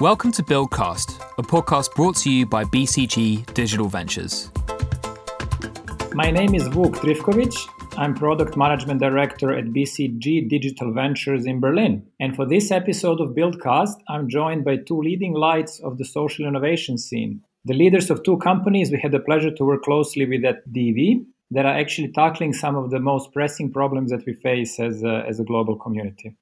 Welcome 0.00 0.32
to 0.32 0.42
Buildcast, 0.42 1.20
a 1.36 1.42
podcast 1.42 1.94
brought 1.94 2.16
to 2.16 2.30
you 2.30 2.46
by 2.46 2.64
BCG 2.64 3.52
Digital 3.52 3.86
Ventures. 3.86 4.50
My 6.14 6.30
name 6.30 6.54
is 6.54 6.66
Vuk 6.70 6.94
Trifkovic. 6.94 7.54
I'm 7.98 8.14
Product 8.14 8.56
Management 8.56 8.98
Director 9.02 9.52
at 9.52 9.66
BCG 9.66 10.48
Digital 10.48 10.94
Ventures 10.94 11.44
in 11.44 11.60
Berlin. 11.60 12.06
And 12.18 12.34
for 12.34 12.46
this 12.46 12.70
episode 12.70 13.20
of 13.20 13.36
Buildcast, 13.36 13.96
I'm 14.08 14.26
joined 14.30 14.64
by 14.64 14.78
two 14.78 15.02
leading 15.02 15.34
lights 15.34 15.80
of 15.80 15.98
the 15.98 16.06
social 16.06 16.46
innovation 16.46 16.96
scene. 16.96 17.42
The 17.66 17.74
leaders 17.74 18.08
of 18.08 18.22
two 18.22 18.38
companies 18.38 18.90
we 18.90 19.00
had 19.02 19.12
the 19.12 19.20
pleasure 19.20 19.50
to 19.50 19.64
work 19.66 19.82
closely 19.82 20.24
with 20.24 20.46
at 20.46 20.66
DV 20.66 21.26
that 21.50 21.66
are 21.66 21.76
actually 21.76 22.10
tackling 22.12 22.54
some 22.54 22.74
of 22.74 22.90
the 22.90 23.00
most 23.00 23.34
pressing 23.34 23.70
problems 23.70 24.12
that 24.12 24.24
we 24.24 24.32
face 24.32 24.80
as 24.80 25.02
a, 25.02 25.26
as 25.28 25.40
a 25.40 25.44
global 25.44 25.76
community. 25.76 26.36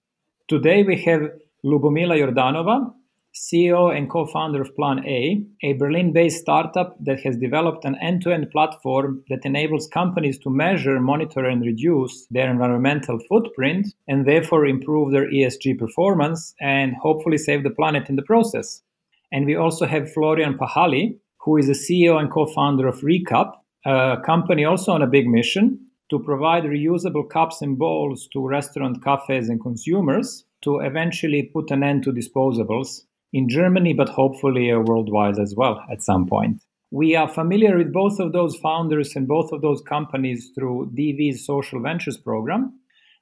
Today 0.47 0.85
we 0.85 1.03
have 1.03 1.23
Lubomila 1.65 2.17
Jordanova, 2.17 2.95
CEO 3.39 3.97
and 3.97 4.11
co 4.11 4.27
founder 4.27 4.61
of 4.61 4.75
Plan 4.75 5.05
A, 5.07 5.43
a 5.63 5.73
Berlin 5.75 6.13
based 6.13 6.41
startup 6.41 6.97
that 7.05 7.21
has 7.21 7.37
developed 7.37 7.85
an 7.85 7.97
end 8.03 8.23
to 8.23 8.33
end 8.33 8.51
platform 8.51 9.23
that 9.29 9.45
enables 9.45 9.87
companies 9.87 10.39
to 10.41 10.51
measure, 10.51 11.01
monitor, 11.01 11.45
and 11.45 11.63
reduce 11.63 12.27
their 12.31 12.51
environmental 12.51 13.19
footprint 13.29 13.87
and 14.09 14.27
therefore 14.27 14.67
improve 14.67 15.13
their 15.13 15.31
ESG 15.31 15.79
performance 15.79 16.55
and 16.61 16.95
hopefully 16.97 17.39
save 17.39 17.63
the 17.63 17.71
planet 17.71 18.09
in 18.09 18.17
the 18.17 18.23
process. 18.23 18.83
And 19.31 19.47
we 19.47 19.57
also 19.57 19.87
have 19.87 20.13
Florian 20.13 20.59
Pachaly, 20.59 21.19
who 21.41 21.57
is 21.57 21.67
the 21.67 21.73
CEO 21.73 22.19
and 22.19 22.31
co 22.31 22.47
founder 22.47 22.87
of 22.89 23.01
Recup, 23.03 23.53
a 23.87 24.17
company 24.25 24.65
also 24.65 24.93
on 24.93 25.03
a 25.03 25.07
big 25.07 25.29
mission 25.29 25.79
to 26.11 26.19
provide 26.19 26.65
reusable 26.65 27.29
cups 27.29 27.63
and 27.63 27.79
bowls 27.79 28.29
to 28.33 28.47
restaurant, 28.47 29.03
cafes, 29.05 29.49
and 29.49 29.61
consumers 29.61 30.45
to 30.63 30.81
eventually 30.81 31.51
put 31.53 31.71
an 31.71 31.83
end 31.83 32.03
to 32.03 32.13
disposables 32.13 33.03
in 33.33 33.49
Germany, 33.49 33.93
but 33.93 34.09
hopefully 34.09 34.71
uh, 34.71 34.79
worldwide 34.79 35.39
as 35.39 35.55
well 35.57 35.83
at 35.91 36.03
some 36.03 36.27
point. 36.27 36.63
We 36.91 37.15
are 37.15 37.29
familiar 37.29 37.77
with 37.77 37.93
both 37.93 38.19
of 38.19 38.33
those 38.33 38.57
founders 38.57 39.15
and 39.15 39.29
both 39.29 39.53
of 39.53 39.61
those 39.61 39.83
companies 39.83 40.51
through 40.55 40.93
DV's 40.97 41.45
social 41.45 41.83
ventures 41.83 42.17
program. 42.17 42.81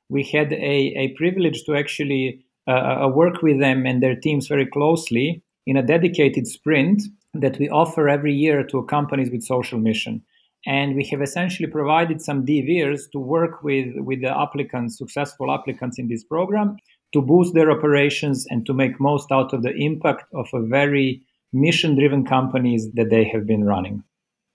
We 0.09 0.23
had 0.23 0.53
a, 0.53 0.95
a 0.97 1.15
privilege 1.17 1.65
to 1.65 1.75
actually 1.75 2.45
uh, 2.69 3.05
uh, 3.05 3.09
work 3.09 3.43
with 3.43 3.59
them 3.59 3.85
and 3.85 4.01
their 4.01 4.15
teams 4.15 4.47
very 4.47 4.67
closely 4.67 5.43
in 5.67 5.77
a 5.77 5.83
dedicated 5.83 6.47
sprint 6.47 7.03
that 7.35 7.59
we 7.59 7.69
offer 7.69 8.09
every 8.09 8.33
year 8.33 8.65
to 8.65 8.85
companies 8.85 9.31
with 9.31 9.43
social 9.43 9.79
mission. 9.79 10.23
And 10.65 10.97
we 10.97 11.05
have 11.11 11.23
essentially 11.23 11.69
provided 11.69 12.21
some 12.21 12.45
DVers 12.45 13.11
to 13.13 13.19
work 13.19 13.63
with, 13.63 13.95
with 13.99 14.21
the 14.23 14.37
applicants, 14.37 14.99
successful 14.99 15.53
applicants 15.53 15.99
in 15.99 16.09
this 16.09 16.25
program, 16.25 16.77
to 17.17 17.23
boost 17.23 17.55
their 17.55 17.71
operations 17.71 18.47
and 18.51 18.67
to 18.67 18.75
make 18.75 19.01
most 19.01 19.33
out 19.33 19.55
of 19.55 19.63
the 19.63 19.75
impact 19.75 20.25
of 20.35 20.47
a 20.53 20.61
very 20.61 21.23
mission 21.51 21.99
driven 21.99 22.27
companies 22.27 22.93
that 22.93 23.09
they 23.09 23.25
have 23.25 23.47
been 23.47 23.65
running. 23.65 24.05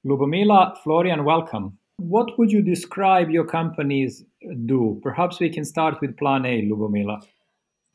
Lubomila, 0.06 0.78
Florian, 0.84 1.24
welcome. 1.26 1.80
What 1.98 2.38
would 2.38 2.52
you 2.52 2.62
describe 2.62 3.32
your 3.32 3.46
companies 3.46 4.24
do? 4.68 5.00
Perhaps 5.02 5.40
we 5.40 5.50
can 5.50 5.66
start 5.66 6.00
with 6.02 6.16
Plan 6.18 6.46
A, 6.46 6.62
Lubomila. 6.70 7.26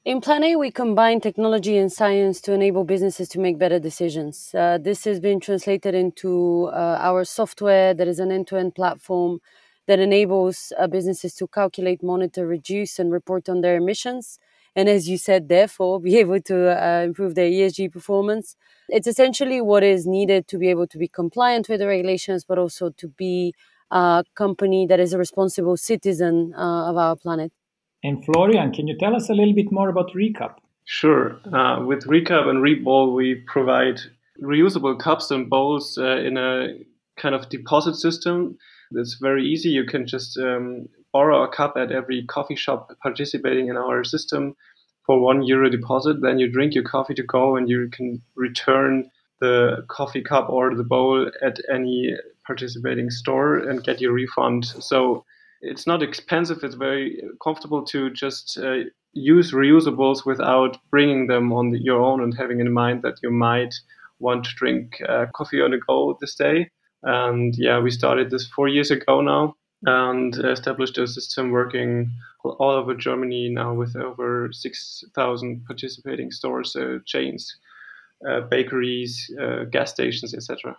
In 0.04 0.20
Plan 0.20 0.42
A, 0.42 0.56
we 0.56 0.72
combine 0.72 1.20
technology 1.20 1.76
and 1.76 1.92
science 1.92 2.40
to 2.40 2.52
enable 2.52 2.82
businesses 2.82 3.28
to 3.28 3.38
make 3.38 3.60
better 3.60 3.78
decisions. 3.78 4.50
Uh, 4.52 4.78
this 4.78 5.04
has 5.04 5.20
been 5.20 5.38
translated 5.38 5.94
into 5.94 6.70
uh, 6.72 6.98
our 7.00 7.24
software 7.24 7.94
that 7.94 8.08
is 8.08 8.18
an 8.18 8.32
end 8.32 8.48
to 8.48 8.56
end 8.56 8.74
platform 8.74 9.38
that 9.86 10.00
enables 10.00 10.72
uh, 10.76 10.88
businesses 10.88 11.34
to 11.36 11.46
calculate, 11.46 12.02
monitor, 12.02 12.48
reduce, 12.48 12.98
and 12.98 13.12
report 13.12 13.48
on 13.48 13.60
their 13.60 13.76
emissions. 13.76 14.40
And 14.76 14.88
as 14.88 15.08
you 15.08 15.18
said, 15.18 15.48
therefore, 15.48 16.00
be 16.00 16.18
able 16.24 16.40
to 16.42 16.56
uh, 16.70 17.02
improve 17.02 17.34
their 17.34 17.50
ESG 17.50 17.92
performance. 17.92 18.54
It's 18.88 19.08
essentially 19.08 19.60
what 19.60 19.82
is 19.82 20.06
needed 20.06 20.46
to 20.48 20.58
be 20.58 20.68
able 20.68 20.86
to 20.88 20.98
be 20.98 21.08
compliant 21.08 21.68
with 21.68 21.80
the 21.80 21.88
regulations, 21.88 22.44
but 22.44 22.58
also 22.58 22.90
to 22.90 23.08
be 23.08 23.54
a 23.90 24.24
company 24.34 24.86
that 24.86 25.00
is 25.00 25.12
a 25.12 25.18
responsible 25.18 25.76
citizen 25.76 26.54
uh, 26.56 26.90
of 26.90 26.96
our 26.96 27.16
planet. 27.16 27.52
And 28.04 28.24
Florian, 28.24 28.72
can 28.72 28.86
you 28.86 28.96
tell 28.98 29.16
us 29.16 29.28
a 29.28 29.34
little 29.34 29.54
bit 29.54 29.72
more 29.72 29.88
about 29.88 30.12
Recup? 30.14 30.58
Sure. 30.84 31.40
Uh, 31.52 31.84
with 31.84 32.04
Recup 32.06 32.46
and 32.46 32.62
Rebowl, 32.62 33.12
we 33.14 33.42
provide 33.46 33.98
reusable 34.40 34.96
cups 34.96 35.32
and 35.32 35.50
bowls 35.50 35.98
uh, 35.98 36.18
in 36.18 36.36
a 36.36 36.68
kind 37.16 37.34
of 37.34 37.48
deposit 37.48 37.96
system 37.96 38.56
it's 38.92 39.18
very 39.20 39.44
easy. 39.44 39.70
You 39.70 39.84
can 39.84 40.06
just 40.06 40.38
um, 40.38 40.88
borrow 41.16 41.42
a 41.42 41.48
cup 41.60 41.72
at 41.82 41.90
every 42.00 42.20
coffee 42.26 42.60
shop 42.64 42.80
participating 43.02 43.68
in 43.68 43.76
our 43.84 44.04
system 44.04 44.54
for 45.06 45.16
one 45.18 45.40
euro 45.52 45.68
deposit. 45.70 46.16
Then 46.20 46.38
you 46.38 46.46
drink 46.56 46.74
your 46.74 46.84
coffee 46.84 47.14
to 47.14 47.22
go, 47.22 47.56
and 47.56 47.70
you 47.72 47.88
can 47.96 48.08
return 48.34 49.10
the 49.40 49.56
coffee 49.88 50.24
cup 50.30 50.46
or 50.50 50.74
the 50.74 50.90
bowl 50.94 51.30
at 51.48 51.56
any 51.76 52.14
participating 52.46 53.08
store 53.10 53.50
and 53.56 53.86
get 53.88 54.00
your 54.02 54.12
refund. 54.12 54.66
So 54.90 55.24
it's 55.62 55.86
not 55.86 56.02
expensive. 56.02 56.58
It's 56.62 56.74
very 56.88 57.22
comfortable 57.42 57.82
to 57.92 58.10
just 58.10 58.58
uh, 58.58 58.80
use 59.14 59.52
reusables 59.52 60.26
without 60.26 60.76
bringing 60.90 61.28
them 61.28 61.52
on 61.58 61.70
the, 61.70 61.78
your 61.88 62.00
own 62.08 62.22
and 62.22 62.36
having 62.36 62.60
in 62.60 62.70
mind 62.72 63.00
that 63.02 63.18
you 63.22 63.30
might 63.30 63.74
want 64.18 64.44
to 64.44 64.54
drink 64.54 65.00
uh, 65.08 65.26
coffee 65.34 65.62
on 65.62 65.70
the 65.70 65.80
go 65.86 66.18
this 66.20 66.34
day. 66.34 66.70
And 67.02 67.54
yeah, 67.56 67.78
we 67.80 67.90
started 67.90 68.30
this 68.30 68.46
four 68.56 68.68
years 68.68 68.90
ago 68.90 69.22
now 69.22 69.54
and 69.84 70.36
established 70.44 70.98
a 70.98 71.06
system 71.06 71.50
working 71.50 72.10
all 72.44 72.70
over 72.70 72.94
Germany 72.94 73.48
now 73.50 73.74
with 73.74 73.96
over 73.96 74.50
6,000 74.52 75.64
participating 75.66 76.30
stores, 76.30 76.74
uh, 76.76 76.98
chains, 77.04 77.56
uh, 78.28 78.40
bakeries, 78.40 79.30
uh, 79.40 79.64
gas 79.64 79.90
stations, 79.90 80.34
etc. 80.34 80.76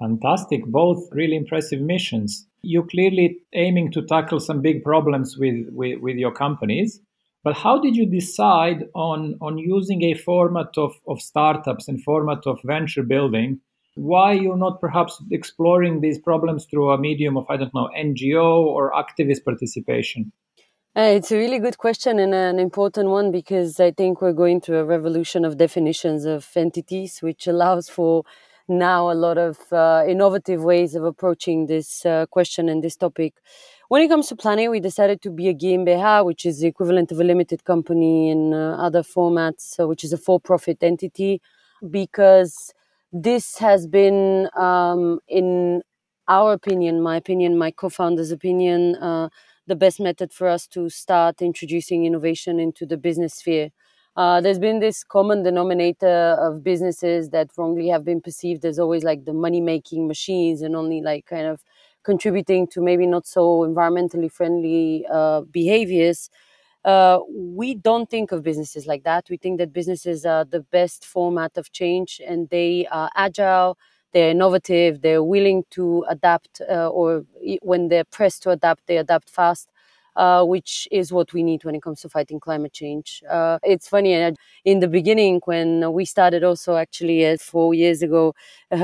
Fantastic, 0.00 0.64
both 0.66 1.08
really 1.12 1.36
impressive 1.36 1.80
missions. 1.80 2.46
You're 2.62 2.86
clearly 2.86 3.38
aiming 3.52 3.92
to 3.92 4.02
tackle 4.02 4.40
some 4.40 4.60
big 4.62 4.82
problems 4.82 5.36
with, 5.36 5.68
with, 5.70 6.00
with 6.00 6.16
your 6.16 6.32
companies. 6.32 7.00
But 7.44 7.56
how 7.56 7.80
did 7.80 7.96
you 7.96 8.06
decide 8.06 8.84
on, 8.94 9.36
on 9.40 9.58
using 9.58 10.02
a 10.02 10.14
format 10.14 10.76
of, 10.76 10.94
of 11.06 11.20
startups 11.20 11.88
and 11.88 12.02
format 12.02 12.46
of 12.46 12.58
venture 12.64 13.02
building 13.02 13.60
why 13.98 14.32
you're 14.32 14.56
not 14.56 14.80
perhaps 14.80 15.20
exploring 15.30 16.00
these 16.00 16.18
problems 16.18 16.66
through 16.66 16.90
a 16.90 16.98
medium 16.98 17.36
of, 17.36 17.46
I 17.48 17.56
don't 17.56 17.74
know, 17.74 17.90
NGO 17.98 18.64
or 18.64 18.92
activist 18.92 19.44
participation? 19.44 20.32
Uh, 20.96 21.12
it's 21.16 21.30
a 21.30 21.36
really 21.36 21.58
good 21.58 21.78
question 21.78 22.18
and 22.18 22.34
an 22.34 22.58
important 22.58 23.08
one 23.08 23.30
because 23.30 23.78
I 23.78 23.90
think 23.90 24.22
we're 24.22 24.32
going 24.32 24.60
through 24.60 24.78
a 24.78 24.84
revolution 24.84 25.44
of 25.44 25.56
definitions 25.56 26.24
of 26.24 26.48
entities, 26.56 27.18
which 27.20 27.46
allows 27.46 27.88
for 27.88 28.24
now 28.68 29.10
a 29.10 29.14
lot 29.14 29.38
of 29.38 29.58
uh, 29.72 30.04
innovative 30.06 30.62
ways 30.62 30.94
of 30.94 31.04
approaching 31.04 31.66
this 31.66 32.04
uh, 32.06 32.26
question 32.26 32.68
and 32.68 32.82
this 32.82 32.96
topic. 32.96 33.34
When 33.88 34.02
it 34.02 34.08
comes 34.08 34.28
to 34.28 34.36
Plan 34.36 34.58
A 34.58 34.68
we 34.68 34.80
decided 34.80 35.22
to 35.22 35.30
be 35.30 35.48
a 35.48 35.54
GmbH, 35.54 36.24
which 36.24 36.44
is 36.44 36.60
the 36.60 36.66
equivalent 36.68 37.10
of 37.10 37.20
a 37.20 37.24
limited 37.24 37.64
company 37.64 38.30
in 38.30 38.52
uh, 38.52 38.76
other 38.78 39.02
formats, 39.02 39.64
which 39.88 40.04
is 40.04 40.12
a 40.12 40.18
for 40.18 40.38
profit 40.38 40.82
entity, 40.82 41.40
because 41.90 42.74
this 43.12 43.58
has 43.58 43.86
been, 43.86 44.48
um, 44.56 45.20
in 45.28 45.82
our 46.28 46.52
opinion, 46.52 47.02
my 47.02 47.16
opinion, 47.16 47.56
my 47.58 47.70
co 47.70 47.88
founder's 47.88 48.30
opinion, 48.30 48.96
uh, 48.96 49.28
the 49.66 49.76
best 49.76 50.00
method 50.00 50.32
for 50.32 50.48
us 50.48 50.66
to 50.68 50.88
start 50.90 51.40
introducing 51.42 52.04
innovation 52.04 52.58
into 52.60 52.86
the 52.86 52.96
business 52.96 53.34
sphere. 53.34 53.70
Uh, 54.16 54.40
there's 54.40 54.58
been 54.58 54.80
this 54.80 55.04
common 55.04 55.42
denominator 55.44 56.36
of 56.40 56.64
businesses 56.64 57.30
that 57.30 57.48
wrongly 57.56 57.88
have 57.88 58.04
been 58.04 58.20
perceived 58.20 58.64
as 58.64 58.78
always 58.78 59.04
like 59.04 59.24
the 59.24 59.32
money 59.32 59.60
making 59.60 60.08
machines 60.08 60.60
and 60.60 60.74
only 60.74 61.00
like 61.00 61.24
kind 61.26 61.46
of 61.46 61.62
contributing 62.04 62.66
to 62.66 62.80
maybe 62.82 63.06
not 63.06 63.26
so 63.26 63.60
environmentally 63.60 64.30
friendly 64.30 65.06
uh, 65.12 65.42
behaviors. 65.42 66.30
Uh, 66.84 67.18
we 67.34 67.74
don't 67.74 68.08
think 68.08 68.32
of 68.32 68.42
businesses 68.42 68.86
like 68.86 69.02
that. 69.04 69.26
We 69.28 69.36
think 69.36 69.58
that 69.58 69.72
businesses 69.72 70.24
are 70.24 70.44
the 70.44 70.60
best 70.60 71.04
format 71.04 71.56
of 71.58 71.72
change 71.72 72.20
and 72.26 72.48
they 72.48 72.86
are 72.90 73.10
agile, 73.16 73.76
they're 74.12 74.30
innovative, 74.30 75.02
they're 75.02 75.22
willing 75.22 75.64
to 75.70 76.04
adapt, 76.08 76.62
uh, 76.70 76.88
or 76.88 77.24
when 77.62 77.88
they're 77.88 78.04
pressed 78.04 78.42
to 78.44 78.50
adapt, 78.50 78.86
they 78.86 78.96
adapt 78.96 79.28
fast. 79.28 79.68
Uh, 80.16 80.42
which 80.42 80.88
is 80.90 81.12
what 81.12 81.32
we 81.32 81.44
need 81.44 81.62
when 81.64 81.76
it 81.76 81.82
comes 81.82 82.00
to 82.00 82.08
fighting 82.08 82.40
climate 82.40 82.72
change. 82.72 83.22
Uh, 83.30 83.56
it's 83.62 83.86
funny, 83.88 84.14
in 84.64 84.80
the 84.80 84.88
beginning, 84.88 85.40
when 85.44 85.92
we 85.92 86.04
started 86.04 86.42
also 86.42 86.74
actually 86.74 87.24
uh, 87.24 87.36
four 87.36 87.72
years 87.72 88.02
ago, 88.02 88.34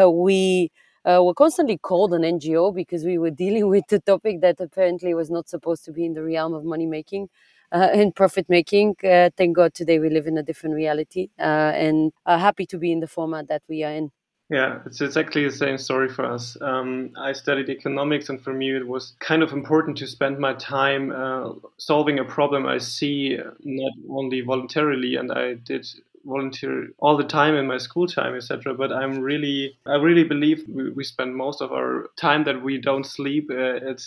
uh, 0.01 0.09
we 0.09 0.71
uh, 1.05 1.21
were 1.25 1.35
constantly 1.35 1.77
called 1.77 2.15
an 2.15 2.23
NGO 2.23 2.71
because 2.71 3.05
we 3.05 3.19
were 3.19 3.31
dealing 3.45 3.67
with 3.69 3.85
the 3.89 3.99
topic 3.99 4.43
that 4.43 4.61
apparently 4.61 5.13
was 5.13 5.29
not 5.29 5.49
supposed 5.49 5.85
to 5.87 5.93
be 5.93 6.05
in 6.05 6.15
the 6.15 6.23
realm 6.23 6.55
of 6.55 6.65
money 6.65 6.87
making 6.87 7.29
uh, 7.75 7.89
and 7.93 8.15
profit 8.15 8.49
making. 8.49 8.95
Uh, 9.03 9.31
thank 9.37 9.57
God 9.57 9.75
today 9.75 9.99
we 9.99 10.09
live 10.09 10.27
in 10.27 10.39
a 10.39 10.43
different 10.43 10.77
reality 10.77 11.29
uh, 11.39 11.73
and 11.75 12.13
happy 12.27 12.67
to 12.67 12.79
be 12.79 12.93
in 12.93 13.01
the 13.01 13.09
format 13.09 13.49
that 13.49 13.63
we 13.69 13.83
are 13.83 13.93
in. 13.93 14.11
Yeah, 14.51 14.81
it's 14.85 15.01
exactly 15.01 15.45
the 15.45 15.51
same 15.51 15.79
story 15.79 16.09
for 16.09 16.25
us. 16.25 16.57
Um, 16.61 17.13
I 17.17 17.33
studied 17.33 17.71
economics, 17.71 18.29
and 18.29 18.41
for 18.41 18.53
me, 18.53 18.77
it 18.77 18.87
was 18.87 19.15
kind 19.19 19.43
of 19.43 19.53
important 19.53 19.97
to 19.99 20.07
spend 20.07 20.39
my 20.39 20.53
time 20.55 21.13
uh, 21.13 21.53
solving 21.79 22.19
a 22.19 22.25
problem 22.25 22.67
I 22.67 22.79
see 22.79 23.39
not 23.65 23.93
only 24.11 24.43
voluntarily, 24.43 25.17
and 25.17 25.33
I 25.33 25.55
did 25.55 25.87
volunteer 26.27 26.89
all 26.99 27.17
the 27.17 27.25
time 27.25 27.55
in 27.55 27.67
my 27.67 27.79
school 27.79 28.07
time, 28.07 28.35
etc. 28.35 28.75
But 28.75 28.93
I'm 28.93 29.21
really, 29.21 29.79
I 29.87 29.97
really 29.97 30.25
believe 30.25 30.65
we, 30.69 30.91
we 30.91 31.05
spend 31.05 31.35
most 31.35 31.63
of 31.63 31.73
our 31.73 32.11
time 32.17 32.45
that 32.45 32.63
we 32.63 32.79
don't 32.79 33.05
sleep 33.05 33.51
uh, 33.51 33.77
at 33.77 34.03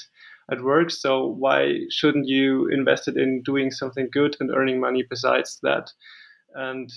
at 0.52 0.62
work. 0.62 0.92
So 0.92 1.26
why 1.26 1.82
shouldn't 1.90 2.28
you 2.28 2.68
invest 2.68 3.08
it 3.08 3.18
in 3.18 3.42
doing 3.44 3.72
something 3.72 4.10
good 4.12 4.38
and 4.40 4.52
earning 4.52 4.80
money 4.80 5.04
besides 5.10 5.60
that? 5.64 5.92
And 6.56 6.92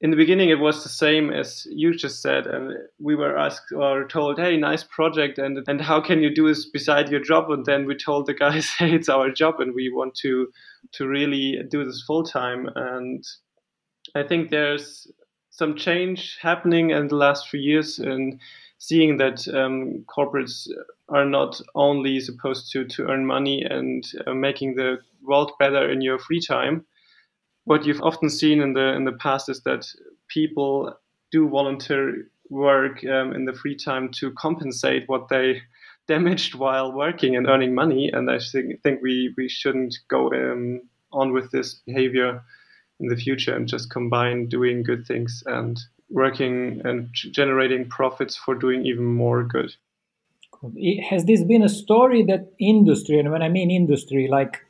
in 0.00 0.10
the 0.10 0.16
beginning, 0.16 0.48
it 0.48 0.60
was 0.60 0.82
the 0.82 0.88
same 0.88 1.30
as 1.30 1.66
you 1.70 1.94
just 1.94 2.22
said, 2.22 2.46
and 2.46 2.72
we 2.98 3.14
were 3.14 3.36
asked 3.36 3.70
or 3.70 4.08
told, 4.08 4.38
"Hey, 4.38 4.56
nice 4.56 4.82
project, 4.82 5.38
and 5.38 5.62
and 5.68 5.80
how 5.80 6.00
can 6.00 6.22
you 6.22 6.34
do 6.34 6.48
this 6.48 6.64
beside 6.64 7.10
your 7.10 7.20
job?" 7.20 7.50
And 7.50 7.66
then 7.66 7.84
we 7.84 7.94
told 7.94 8.26
the 8.26 8.32
guys, 8.32 8.66
"Hey, 8.78 8.94
it's 8.94 9.10
our 9.10 9.30
job, 9.30 9.60
and 9.60 9.74
we 9.74 9.90
want 9.92 10.14
to 10.22 10.48
to 10.92 11.06
really 11.06 11.62
do 11.68 11.84
this 11.84 12.02
full 12.06 12.24
time." 12.24 12.70
And 12.74 13.22
I 14.14 14.22
think 14.22 14.50
there's 14.50 15.06
some 15.50 15.76
change 15.76 16.38
happening 16.40 16.90
in 16.90 17.08
the 17.08 17.16
last 17.16 17.48
few 17.48 17.60
years, 17.60 17.98
and 17.98 18.40
seeing 18.80 19.18
that 19.18 19.46
um, 19.54 20.04
corporates 20.08 20.66
are 21.08 21.24
not 21.24 21.60
only 21.74 22.18
supposed 22.18 22.72
to 22.72 22.84
to 22.84 23.06
earn 23.06 23.24
money 23.24 23.62
and 23.62 24.04
uh, 24.26 24.34
making 24.34 24.74
the 24.74 24.98
world 25.22 25.52
better 25.60 25.88
in 25.88 26.00
your 26.00 26.18
free 26.18 26.40
time 26.40 26.84
what 27.64 27.84
you've 27.86 28.02
often 28.02 28.28
seen 28.28 28.60
in 28.60 28.72
the 28.72 28.94
in 28.94 29.04
the 29.04 29.12
past 29.12 29.48
is 29.48 29.62
that 29.62 29.86
people 30.28 30.92
do 31.30 31.48
volunteer 31.48 32.26
work 32.48 33.04
um, 33.04 33.32
in 33.32 33.44
the 33.44 33.52
free 33.52 33.76
time 33.76 34.10
to 34.10 34.32
compensate 34.32 35.08
what 35.08 35.28
they 35.28 35.62
damaged 36.08 36.56
while 36.56 36.92
working 36.92 37.36
and 37.36 37.46
earning 37.46 37.74
money. 37.74 38.10
And 38.12 38.28
I 38.30 38.38
think 38.40 38.82
think 38.82 39.00
we 39.02 39.32
we 39.36 39.48
shouldn't 39.48 39.96
go 40.08 40.32
um, 40.32 40.80
on 41.12 41.32
with 41.32 41.50
this 41.52 41.74
behavior 41.86 42.42
in 42.98 43.08
the 43.08 43.16
future 43.16 43.54
and 43.54 43.68
just 43.68 43.90
combine 43.90 44.48
doing 44.48 44.82
good 44.82 45.06
things 45.06 45.42
and 45.46 45.80
working 46.10 46.82
and 46.84 47.08
generating 47.12 47.88
profits 47.88 48.36
for 48.36 48.54
doing 48.54 48.84
even 48.84 49.04
more 49.04 49.44
good. 49.44 49.74
Has 51.08 51.24
this 51.24 51.42
been 51.42 51.62
a 51.62 51.68
story 51.68 52.22
that 52.24 52.52
industry, 52.58 53.18
and 53.18 53.30
when 53.30 53.42
I 53.42 53.48
mean 53.48 53.70
industry, 53.70 54.28
like 54.28 54.60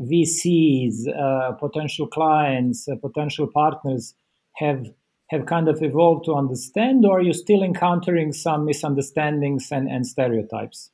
VCs, 0.00 1.08
uh, 1.08 1.52
potential 1.52 2.06
clients, 2.06 2.88
uh, 2.88 2.96
potential 2.96 3.48
partners 3.52 4.14
have 4.54 4.86
have 5.28 5.46
kind 5.46 5.68
of 5.68 5.82
evolved 5.82 6.26
to 6.26 6.34
understand, 6.34 7.04
or 7.04 7.18
are 7.18 7.22
you 7.22 7.32
still 7.32 7.62
encountering 7.62 8.32
some 8.32 8.66
misunderstandings 8.66 9.72
and, 9.72 9.88
and 9.88 10.06
stereotypes? 10.06 10.90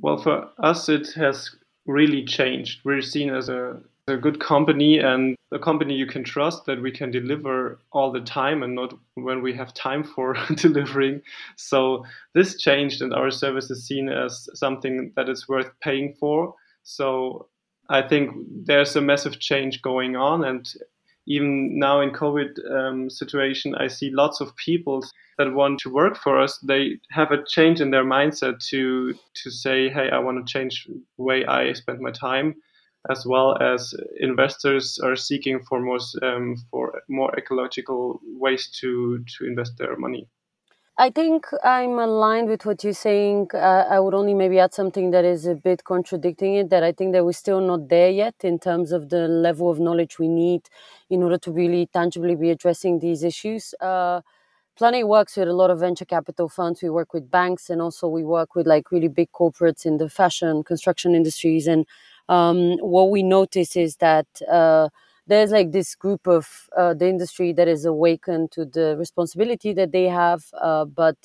Well, 0.00 0.18
for 0.18 0.50
us, 0.58 0.88
it 0.88 1.08
has 1.14 1.56
really 1.86 2.24
changed. 2.24 2.80
We're 2.84 3.00
seen 3.00 3.30
as 3.30 3.48
a, 3.48 3.80
a 4.08 4.16
good 4.16 4.40
company 4.40 4.98
and 4.98 5.36
a 5.52 5.58
company 5.58 5.94
you 5.94 6.06
can 6.06 6.24
trust 6.24 6.66
that 6.66 6.82
we 6.82 6.90
can 6.90 7.10
deliver 7.10 7.78
all 7.92 8.12
the 8.12 8.20
time 8.20 8.62
and 8.62 8.74
not 8.74 8.94
when 9.14 9.42
we 9.42 9.54
have 9.54 9.72
time 9.74 10.04
for 10.04 10.36
delivering. 10.54 11.22
So 11.56 12.04
this 12.34 12.56
changed, 12.56 13.02
and 13.02 13.14
our 13.14 13.30
service 13.30 13.70
is 13.70 13.86
seen 13.86 14.08
as 14.08 14.48
something 14.54 15.12
that 15.16 15.28
is 15.28 15.48
worth 15.48 15.70
paying 15.80 16.14
for. 16.18 16.54
So 16.82 17.48
I 17.88 18.02
think 18.02 18.32
there's 18.66 18.96
a 18.96 19.00
massive 19.00 19.40
change 19.40 19.82
going 19.82 20.16
on, 20.16 20.44
and 20.44 20.68
even 21.26 21.78
now 21.78 22.00
in 22.00 22.10
COVID 22.10 22.50
um, 22.70 23.10
situation, 23.10 23.74
I 23.74 23.86
see 23.86 24.10
lots 24.10 24.40
of 24.40 24.56
people 24.56 25.04
that 25.36 25.52
want 25.52 25.78
to 25.80 25.92
work 25.92 26.16
for 26.16 26.40
us. 26.40 26.58
They 26.58 26.98
have 27.10 27.30
a 27.30 27.44
change 27.46 27.80
in 27.80 27.90
their 27.90 28.04
mindset 28.04 28.64
to 28.68 29.14
to 29.42 29.50
say, 29.50 29.88
"Hey, 29.88 30.10
I 30.10 30.18
want 30.18 30.44
to 30.44 30.52
change 30.52 30.86
the 30.86 31.22
way 31.22 31.44
I 31.44 31.72
spend 31.74 32.00
my 32.00 32.10
time." 32.10 32.54
As 33.10 33.24
well 33.24 33.56
as 33.62 33.94
investors 34.20 34.98
are 35.02 35.16
seeking 35.16 35.60
for 35.68 35.80
more 35.80 36.00
um, 36.22 36.56
for 36.70 37.00
more 37.08 37.32
ecological 37.38 38.20
ways 38.24 38.68
to 38.80 39.24
to 39.38 39.46
invest 39.46 39.78
their 39.78 39.96
money. 39.96 40.28
I 41.00 41.10
think 41.10 41.46
I'm 41.62 41.96
aligned 42.00 42.48
with 42.48 42.66
what 42.66 42.82
you're 42.82 42.92
saying. 42.92 43.50
Uh, 43.54 43.84
I 43.88 44.00
would 44.00 44.14
only 44.14 44.34
maybe 44.34 44.58
add 44.58 44.74
something 44.74 45.12
that 45.12 45.24
is 45.24 45.46
a 45.46 45.54
bit 45.54 45.84
contradicting 45.84 46.56
it. 46.56 46.70
That 46.70 46.82
I 46.82 46.90
think 46.90 47.12
that 47.12 47.24
we're 47.24 47.32
still 47.32 47.60
not 47.60 47.88
there 47.88 48.10
yet 48.10 48.34
in 48.42 48.58
terms 48.58 48.90
of 48.90 49.08
the 49.08 49.28
level 49.28 49.70
of 49.70 49.78
knowledge 49.78 50.18
we 50.18 50.26
need 50.26 50.62
in 51.08 51.22
order 51.22 51.38
to 51.38 51.52
really 51.52 51.86
tangibly 51.86 52.34
be 52.34 52.50
addressing 52.50 52.98
these 52.98 53.22
issues. 53.22 53.74
Uh, 53.80 54.22
Plan 54.76 55.08
works 55.08 55.36
with 55.36 55.48
a 55.48 55.52
lot 55.52 55.70
of 55.70 55.80
venture 55.80 56.04
capital 56.04 56.48
funds. 56.48 56.82
We 56.82 56.90
work 56.90 57.12
with 57.12 57.30
banks, 57.30 57.68
and 57.68 57.82
also 57.82 58.06
we 58.06 58.24
work 58.24 58.54
with 58.54 58.66
like 58.66 58.92
really 58.92 59.08
big 59.08 59.30
corporates 59.32 59.84
in 59.84 59.96
the 59.98 60.08
fashion, 60.08 60.62
construction 60.62 61.16
industries. 61.16 61.66
And 61.66 61.84
um, 62.28 62.76
what 62.78 63.10
we 63.10 63.22
notice 63.22 63.76
is 63.76 63.96
that. 63.96 64.26
Uh, 64.50 64.88
there's 65.26 65.50
like 65.50 65.72
this 65.72 65.94
group 65.94 66.26
of 66.26 66.70
uh, 66.74 66.94
the 66.94 67.06
industry 67.06 67.52
that 67.52 67.68
is 67.68 67.84
awakened 67.84 68.50
to 68.50 68.64
the 68.64 68.96
responsibility 68.98 69.74
that 69.74 69.92
they 69.92 70.04
have, 70.04 70.42
uh, 70.58 70.86
but 70.86 71.16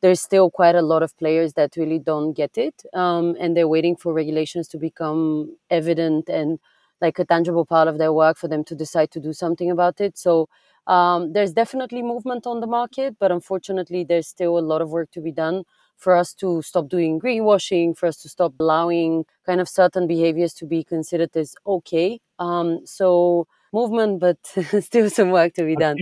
there's 0.00 0.20
still 0.20 0.48
quite 0.50 0.76
a 0.76 0.82
lot 0.82 1.02
of 1.02 1.16
players 1.18 1.54
that 1.54 1.74
really 1.76 1.98
don't 1.98 2.32
get 2.34 2.56
it, 2.56 2.82
um, 2.94 3.36
and 3.40 3.56
they're 3.56 3.66
waiting 3.66 3.96
for 3.96 4.12
regulations 4.12 4.68
to 4.68 4.78
become 4.78 5.56
evident 5.70 6.28
and 6.28 6.60
like 7.00 7.18
a 7.18 7.24
tangible 7.24 7.64
part 7.64 7.88
of 7.88 7.98
their 7.98 8.12
work 8.12 8.36
for 8.36 8.48
them 8.48 8.64
to 8.64 8.74
decide 8.74 9.10
to 9.10 9.20
do 9.20 9.32
something 9.32 9.70
about 9.70 10.00
it. 10.00 10.16
So 10.16 10.48
um, 10.86 11.32
there's 11.32 11.52
definitely 11.52 12.02
movement 12.02 12.46
on 12.46 12.60
the 12.60 12.66
market, 12.66 13.16
but 13.18 13.30
unfortunately, 13.32 14.04
there's 14.04 14.26
still 14.28 14.58
a 14.58 14.60
lot 14.60 14.82
of 14.82 14.90
work 14.90 15.10
to 15.12 15.20
be 15.20 15.32
done 15.32 15.64
for 15.98 16.16
us 16.16 16.32
to 16.34 16.62
stop 16.62 16.88
doing 16.88 17.20
greenwashing, 17.20 17.96
for 17.96 18.06
us 18.06 18.16
to 18.22 18.28
stop 18.28 18.54
allowing 18.60 19.24
kind 19.44 19.60
of 19.60 19.68
certain 19.68 20.06
behaviors 20.06 20.54
to 20.54 20.64
be 20.64 20.82
considered 20.84 21.36
as 21.36 21.54
okay. 21.66 22.20
Um, 22.38 22.80
so 22.84 23.46
movement, 23.72 24.20
but 24.20 24.38
still 24.80 25.10
some 25.10 25.30
work 25.30 25.54
to 25.54 25.64
be 25.64 25.76
done. 25.76 25.96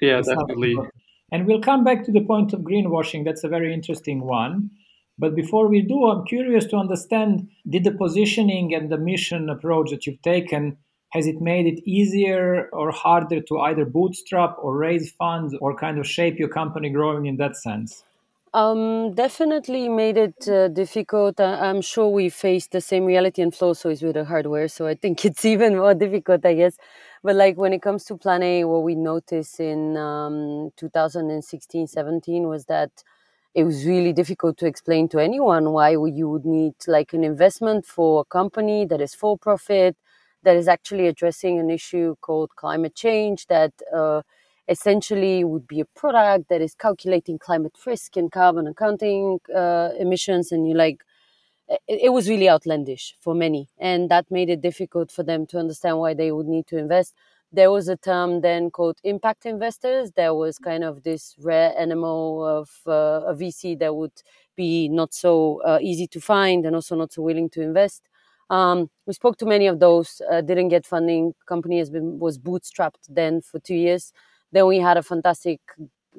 Yeah, 0.00 0.20
definitely. 0.22 0.76
And 1.32 1.46
we'll 1.46 1.60
come 1.60 1.84
back 1.84 2.04
to 2.04 2.12
the 2.12 2.24
point 2.24 2.52
of 2.52 2.60
greenwashing. 2.60 3.24
That's 3.24 3.44
a 3.44 3.48
very 3.48 3.74
interesting 3.74 4.22
one. 4.24 4.70
But 5.18 5.34
before 5.34 5.68
we 5.68 5.80
do, 5.80 6.06
I'm 6.06 6.24
curious 6.26 6.66
to 6.66 6.76
understand 6.76 7.48
did 7.68 7.84
the 7.84 7.92
positioning 7.92 8.74
and 8.74 8.90
the 8.90 8.98
mission 8.98 9.48
approach 9.48 9.90
that 9.90 10.06
you've 10.06 10.22
taken 10.22 10.76
has 11.10 11.26
it 11.26 11.40
made 11.40 11.66
it 11.66 11.80
easier 11.86 12.68
or 12.72 12.90
harder 12.90 13.40
to 13.40 13.58
either 13.60 13.84
bootstrap 13.84 14.56
or 14.58 14.76
raise 14.76 15.10
funds 15.12 15.54
or 15.60 15.74
kind 15.74 15.98
of 15.98 16.06
shape 16.06 16.38
your 16.38 16.48
company 16.48 16.90
growing 16.90 17.26
in 17.26 17.36
that 17.38 17.56
sense? 17.56 18.02
Um, 18.56 19.12
definitely 19.14 19.86
made 19.90 20.16
it 20.16 20.48
uh, 20.48 20.68
difficult. 20.68 21.38
I- 21.40 21.68
am 21.68 21.82
sure 21.82 22.08
we 22.08 22.30
faced 22.30 22.70
the 22.72 22.80
same 22.80 23.04
reality 23.04 23.42
and 23.42 23.54
flow, 23.54 23.74
so 23.74 23.90
is 23.90 24.02
with 24.02 24.14
the 24.14 24.24
hardware. 24.24 24.68
So 24.68 24.86
I 24.86 24.94
think 24.94 25.24
it's 25.28 25.44
even 25.44 25.76
more 25.76 25.92
difficult, 25.94 26.44
I 26.46 26.54
guess. 26.54 26.76
But 27.22 27.36
like 27.36 27.56
when 27.58 27.72
it 27.74 27.82
comes 27.82 28.04
to 28.06 28.16
Plan 28.16 28.42
A, 28.42 28.64
what 28.64 28.82
we 28.82 28.94
noticed 28.94 29.60
in 29.60 29.96
um, 29.98 30.70
2016, 30.76 31.86
17 31.86 32.48
was 32.48 32.64
that 32.66 32.90
it 33.54 33.64
was 33.64 33.86
really 33.86 34.12
difficult 34.12 34.58
to 34.58 34.66
explain 34.66 35.08
to 35.10 35.18
anyone 35.18 35.72
why 35.72 35.90
you 35.90 36.28
would 36.28 36.44
need 36.46 36.74
like 36.86 37.12
an 37.14 37.24
investment 37.24 37.86
for 37.86 38.20
a 38.20 38.24
company 38.24 38.84
that 38.86 39.00
is 39.00 39.14
for 39.14 39.38
profit, 39.38 39.96
that 40.42 40.56
is 40.56 40.68
actually 40.68 41.06
addressing 41.08 41.58
an 41.58 41.70
issue 41.70 42.16
called 42.20 42.50
climate 42.56 42.94
change, 42.94 43.46
that 43.48 43.72
uh, 43.94 44.22
essentially 44.68 45.44
would 45.44 45.66
be 45.66 45.80
a 45.80 45.84
product 45.84 46.48
that 46.48 46.60
is 46.60 46.74
calculating 46.74 47.38
climate 47.38 47.76
risk 47.86 48.16
and 48.16 48.32
carbon 48.32 48.66
accounting 48.66 49.38
uh, 49.54 49.90
emissions 49.98 50.50
and 50.52 50.68
you 50.68 50.74
like 50.74 51.02
it, 51.68 52.00
it, 52.04 52.12
was 52.12 52.28
really 52.28 52.48
outlandish 52.48 53.14
for 53.20 53.34
many 53.34 53.68
and 53.78 54.10
that 54.10 54.30
made 54.30 54.48
it 54.48 54.60
difficult 54.60 55.10
for 55.10 55.22
them 55.22 55.46
to 55.46 55.58
understand 55.58 55.98
why 55.98 56.14
they 56.14 56.32
would 56.32 56.46
need 56.46 56.66
to 56.66 56.78
invest. 56.78 57.14
There 57.52 57.70
was 57.70 57.88
a 57.88 57.96
term 57.96 58.40
then 58.40 58.70
called 58.70 58.98
impact 59.04 59.46
investors. 59.46 60.12
There 60.12 60.34
was 60.34 60.58
kind 60.58 60.82
of 60.84 61.04
this 61.04 61.36
rare 61.40 61.72
animal 61.78 62.44
of 62.44 62.70
uh, 62.86 63.26
a 63.26 63.34
vc 63.34 63.78
that 63.78 63.94
would 63.94 64.12
be 64.56 64.88
not 64.88 65.14
so 65.14 65.62
uh, 65.64 65.78
easy 65.80 66.06
to 66.08 66.20
find 66.20 66.66
and 66.66 66.74
also 66.74 66.96
not 66.96 67.12
so 67.12 67.22
willing 67.22 67.50
to 67.50 67.62
invest. 67.62 68.02
Um, 68.50 68.90
we 69.06 69.12
spoke 69.12 69.38
to 69.38 69.46
many 69.46 69.66
of 69.66 69.80
those 69.80 70.22
uh, 70.30 70.40
didn't 70.40 70.68
get 70.68 70.86
funding. 70.86 71.34
Company 71.46 71.78
has 71.78 71.90
been 71.90 72.18
was 72.18 72.38
bootstrapped 72.38 73.06
then 73.08 73.40
for 73.40 73.58
two 73.60 73.74
years 73.74 74.12
then 74.56 74.66
we 74.66 74.78
had 74.78 74.96
a 74.96 75.02
fantastic 75.02 75.60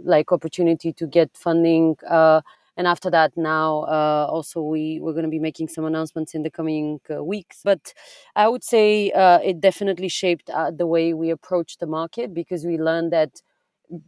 like 0.03 0.32
opportunity 0.32 0.94
to 0.94 1.08
get 1.08 1.29
funding 1.36 1.96
uh, 2.08 2.41
and 2.77 2.86
after 2.88 3.10
that 3.10 3.36
now 3.36 3.82
uh, 3.98 4.27
also 4.29 4.62
we 4.62 5.00
we're 5.01 5.13
going 5.13 5.24
to 5.25 5.29
be 5.32 5.39
making 5.39 5.67
some 5.67 5.86
announcements 5.86 6.36
in 6.36 6.44
the 6.44 6.51
coming 6.51 7.00
uh, 7.13 7.24
weeks. 7.24 7.62
But 7.63 7.94
i 8.36 8.48
would 8.48 8.63
say 8.63 9.12
uh, 9.12 9.39
it 9.39 9.60
definitely 9.60 10.10
shaped 10.10 10.50
uh, 10.51 10.72
the 10.72 10.88
way 10.88 11.13
we 11.13 11.32
approach 11.32 11.77
the 11.77 11.88
market 11.88 12.34
because 12.34 12.65
we 12.65 12.77
learned 12.77 13.12
that 13.13 13.41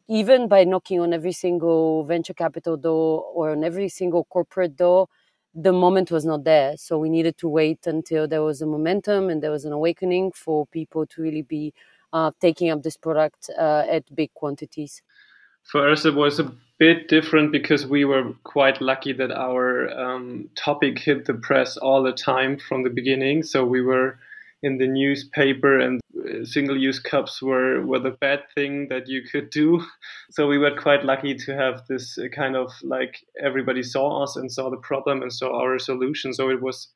even 0.08 0.48
by 0.48 0.64
knocking 0.64 1.00
on 1.00 1.14
every 1.14 1.32
single 1.32 2.04
venture 2.04 2.34
capital 2.34 2.76
door 2.78 3.24
or 3.34 3.52
on 3.52 3.64
every 3.64 3.90
single 3.90 4.26
corporate 4.26 4.76
door 4.76 5.08
the 5.56 5.74
moment 5.74 6.12
was 6.12 6.26
not 6.26 6.44
there. 6.44 6.78
So 6.78 7.00
we 7.00 7.10
needed 7.10 7.38
to 7.40 7.50
wait 7.50 7.88
until 7.88 8.28
there 8.28 8.44
was 8.44 8.62
a 8.62 8.68
momentum 8.68 9.30
and 9.30 9.42
there 9.42 9.52
was 9.52 9.66
an 9.66 9.74
awakening 9.74 10.32
for 10.34 10.68
people 10.68 11.08
to 11.08 11.22
really 11.22 11.42
be 11.42 11.74
uh, 12.14 12.32
taking 12.40 12.70
up 12.70 12.84
this 12.84 12.98
product 12.98 13.50
uh, 13.58 13.86
at 13.90 14.04
big 14.16 14.34
quantities? 14.34 15.02
For 15.64 15.90
us, 15.90 16.06
it 16.06 16.16
was 16.16 16.40
a 16.40 16.52
bit 16.80 17.10
different 17.10 17.52
because 17.52 17.86
we 17.86 18.06
were 18.06 18.34
quite 18.44 18.82
lucky 18.82 19.14
that 19.14 19.32
our 19.32 19.90
um, 19.90 20.50
topic 20.56 21.00
hit 21.00 21.26
the 21.26 21.34
press 21.34 21.78
all 21.78 22.02
the 22.02 22.14
time 22.14 22.58
from 22.58 22.84
the 22.84 22.90
beginning. 22.90 23.44
So 23.44 23.66
we 23.66 23.82
were 23.82 24.18
in 24.62 24.78
the 24.78 24.88
newspaper 24.88 25.80
and 25.80 26.02
single-use 26.44 27.00
cups 27.00 27.42
were 27.42 27.86
were 27.86 28.00
the 28.00 28.12
bad 28.12 28.42
thing 28.56 28.88
that 28.90 29.08
you 29.08 29.22
could 29.32 29.50
do. 29.50 29.84
So 30.32 30.48
we 30.48 30.60
were 30.60 30.76
quite 30.80 31.04
lucky 31.04 31.34
to 31.34 31.56
have 31.56 31.88
this 31.88 32.18
kind 32.36 32.56
of 32.56 32.72
like 32.84 33.26
everybody 33.44 33.82
saw 33.82 34.24
us 34.24 34.36
and 34.36 34.52
saw 34.52 34.70
the 34.70 34.78
problem 34.78 35.24
and 35.24 35.34
saw 35.34 35.60
our 35.60 35.80
solution. 35.80 36.34
So 36.34 36.50
it 36.52 36.62
was 36.62 36.88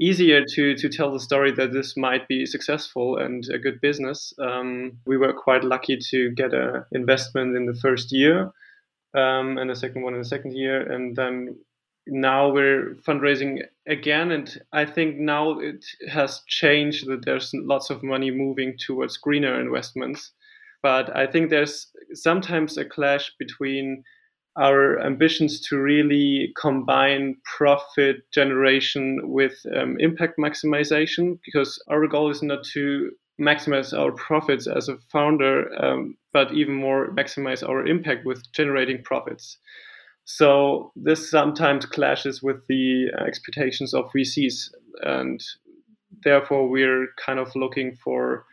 easier 0.00 0.44
to 0.44 0.74
to 0.74 0.88
tell 0.88 1.12
the 1.12 1.20
story 1.20 1.52
that 1.52 1.72
this 1.72 1.96
might 1.96 2.26
be 2.28 2.46
successful 2.46 3.16
and 3.16 3.44
a 3.52 3.58
good 3.58 3.80
business. 3.80 4.32
Um, 4.38 4.98
we 5.06 5.16
were 5.16 5.32
quite 5.32 5.64
lucky 5.64 5.98
to 6.10 6.30
get 6.30 6.52
an 6.54 6.84
investment 6.92 7.56
in 7.56 7.66
the 7.66 7.74
first 7.74 8.12
year 8.12 8.52
um, 9.14 9.58
and 9.58 9.70
a 9.70 9.76
second 9.76 10.02
one 10.02 10.14
in 10.14 10.20
the 10.20 10.28
second 10.28 10.56
year, 10.56 10.80
and 10.90 11.16
then 11.16 11.56
now 12.06 12.50
we're 12.50 12.96
fundraising 13.06 13.60
again 13.86 14.32
and 14.32 14.60
i 14.72 14.84
think 14.84 15.18
now 15.18 15.58
it 15.60 15.84
has 16.08 16.42
changed 16.48 17.06
that 17.06 17.24
there's 17.24 17.52
lots 17.54 17.90
of 17.90 18.02
money 18.02 18.30
moving 18.30 18.76
towards 18.76 19.16
greener 19.16 19.60
investments 19.60 20.32
but 20.82 21.14
i 21.16 21.26
think 21.26 21.48
there's 21.48 21.88
sometimes 22.14 22.76
a 22.76 22.84
clash 22.84 23.30
between 23.38 24.02
our 24.56 25.00
ambitions 25.00 25.60
to 25.68 25.78
really 25.78 26.52
combine 26.60 27.36
profit 27.56 28.30
generation 28.32 29.20
with 29.24 29.54
um, 29.76 29.96
impact 29.98 30.38
maximization 30.38 31.38
because 31.44 31.82
our 31.88 32.06
goal 32.06 32.30
is 32.30 32.42
not 32.42 32.62
to 32.64 33.10
maximize 33.40 33.98
our 33.98 34.12
profits 34.12 34.66
as 34.66 34.88
a 34.88 34.98
founder 35.10 35.72
um, 35.82 36.16
but 36.32 36.52
even 36.52 36.74
more 36.74 37.08
maximize 37.14 37.66
our 37.66 37.86
impact 37.86 38.26
with 38.26 38.42
generating 38.52 39.02
profits 39.02 39.56
so 40.24 40.92
this 40.94 41.30
sometimes 41.30 41.86
clashes 41.86 42.42
with 42.42 42.66
the 42.68 43.08
uh, 43.18 43.24
expectations 43.24 43.92
of 43.92 44.10
VCs, 44.16 44.70
and 45.02 45.42
therefore 46.22 46.68
we're 46.68 47.08
kind 47.24 47.38
of 47.38 47.54
looking 47.56 47.96
for 47.96 48.46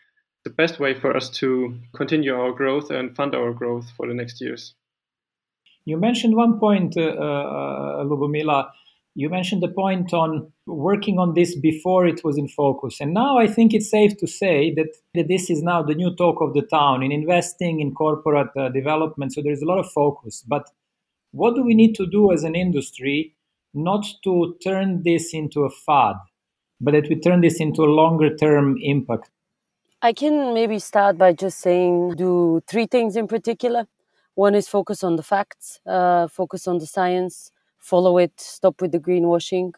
the 0.44 0.50
best 0.50 0.80
way 0.80 1.00
for 1.00 1.16
us 1.16 1.30
to 1.30 1.78
continue 1.96 2.34
our 2.34 2.54
growth 2.54 2.90
and 2.90 3.16
fund 3.16 3.36
our 3.36 3.54
growth 3.54 3.92
for 3.96 4.08
the 4.08 4.14
next 4.14 4.42
years. 4.42 4.74
You 5.86 5.98
mentioned 5.98 6.36
one 6.36 6.60
point, 6.60 6.98
uh, 6.98 7.02
uh, 7.02 8.04
Lubomila. 8.04 8.70
You 9.16 9.30
mentioned 9.30 9.64
the 9.64 9.70
point 9.70 10.14
on 10.14 10.52
working 10.66 11.20
on 11.20 11.34
this 11.34 11.56
before 11.56 12.06
it 12.06 12.24
was 12.24 12.38
in 12.38 12.48
focus. 12.48 13.02
And 13.02 13.14
now 13.14 13.38
I 13.38 13.48
think 13.48 13.74
it's 13.74 13.90
safe 13.90 14.16
to 14.18 14.28
say 14.28 14.74
that, 14.76 14.96
that 15.16 15.28
this 15.28 15.50
is 15.50 15.64
now 15.64 15.82
the 15.82 15.96
new 15.96 16.16
talk 16.16 16.42
of 16.42 16.54
the 16.54 16.62
town 16.62 17.04
in 17.04 17.12
investing 17.12 17.80
in 17.80 17.94
corporate 17.94 18.50
uh, 18.58 18.70
development. 18.70 19.34
So 19.34 19.42
there's 19.42 19.62
a 19.62 19.66
lot 19.66 19.80
of 19.80 19.92
focus. 19.92 20.44
But 20.48 20.70
what 21.32 21.56
do 21.56 21.64
we 21.64 21.74
need 21.74 21.96
to 21.96 22.08
do 22.08 22.32
as 22.32 22.44
an 22.44 22.56
industry 22.56 23.36
not 23.74 24.06
to 24.24 24.56
turn 24.64 25.04
this 25.04 25.34
into 25.34 25.64
a 25.64 25.70
fad, 25.70 26.16
but 26.82 26.92
that 26.92 27.10
we 27.10 27.20
turn 27.20 27.42
this 27.42 27.60
into 27.60 27.84
a 27.84 27.94
longer 28.02 28.36
term 28.36 28.78
impact? 28.82 29.30
I 30.02 30.14
can 30.14 30.54
maybe 30.54 30.80
start 30.80 31.18
by 31.18 31.34
just 31.34 31.60
saying 31.60 32.16
do 32.16 32.62
three 32.68 32.86
things 32.86 33.16
in 33.16 33.28
particular. 33.28 33.86
One 34.46 34.56
is 34.56 34.68
focus 34.68 35.04
on 35.04 35.16
the 35.18 35.24
facts, 35.24 35.80
uh, 35.86 36.28
focus 36.28 36.68
on 36.68 36.78
the 36.78 36.86
science, 36.86 37.52
follow 37.78 38.18
it, 38.18 38.32
stop 38.40 38.82
with 38.82 38.92
the 38.92 39.00
greenwashing. 39.00 39.74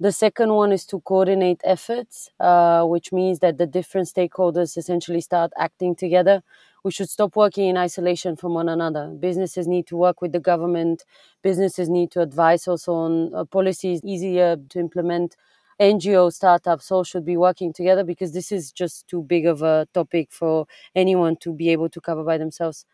The 0.00 0.12
second 0.12 0.50
one 0.54 0.72
is 0.72 0.84
to 0.86 1.00
coordinate 1.00 1.60
efforts, 1.62 2.30
uh, 2.40 2.84
which 2.84 3.12
means 3.12 3.38
that 3.40 3.58
the 3.58 3.66
different 3.66 4.08
stakeholders 4.08 4.76
essentially 4.76 5.20
start 5.20 5.52
acting 5.56 5.94
together 5.94 6.42
we 6.84 6.90
should 6.90 7.10
stop 7.10 7.36
working 7.36 7.68
in 7.68 7.76
isolation 7.76 8.36
from 8.36 8.54
one 8.54 8.68
another. 8.68 9.08
Businesses 9.08 9.66
need 9.68 9.86
to 9.88 9.96
work 9.96 10.22
with 10.22 10.32
the 10.32 10.40
government. 10.40 11.04
Businesses 11.42 11.88
need 11.90 12.10
to 12.12 12.20
advise 12.22 12.66
also 12.66 12.94
on 12.94 13.34
uh, 13.34 13.44
policies 13.44 14.00
easier 14.04 14.56
to 14.70 14.78
implement. 14.78 15.36
NGO 15.78 16.30
startups 16.30 16.90
all 16.90 17.04
should 17.04 17.24
be 17.24 17.36
working 17.36 17.72
together 17.72 18.04
because 18.04 18.32
this 18.32 18.52
is 18.52 18.70
just 18.72 19.06
too 19.08 19.22
big 19.22 19.46
of 19.46 19.62
a 19.62 19.86
topic 19.94 20.28
for 20.30 20.66
anyone 20.94 21.36
to 21.36 21.52
be 21.52 21.70
able 21.70 21.88
to 21.90 22.00
cover 22.00 22.24
by 22.24 22.38
themselves. 22.38 22.84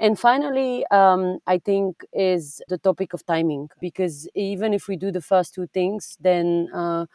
And 0.00 0.18
finally, 0.18 0.84
um, 0.90 1.38
I 1.46 1.58
think 1.58 2.04
is 2.12 2.60
the 2.68 2.78
topic 2.78 3.12
of 3.12 3.24
timing 3.24 3.68
because 3.80 4.28
even 4.34 4.74
if 4.74 4.88
we 4.88 4.96
do 4.96 5.12
the 5.12 5.20
first 5.20 5.54
two 5.54 5.66
things, 5.68 6.16
then 6.20 6.68
uh, 6.74 7.06